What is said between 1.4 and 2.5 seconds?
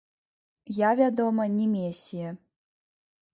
не месія.